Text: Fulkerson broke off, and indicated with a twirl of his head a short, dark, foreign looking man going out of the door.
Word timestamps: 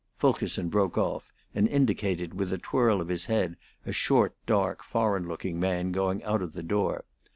Fulkerson 0.17 0.67
broke 0.69 0.97
off, 0.97 1.31
and 1.53 1.67
indicated 1.67 2.33
with 2.33 2.51
a 2.51 2.57
twirl 2.57 3.01
of 3.01 3.07
his 3.07 3.25
head 3.25 3.55
a 3.85 3.91
short, 3.91 4.33
dark, 4.47 4.83
foreign 4.83 5.27
looking 5.27 5.59
man 5.59 5.91
going 5.91 6.23
out 6.23 6.41
of 6.41 6.53
the 6.53 6.63
door. 6.63 7.05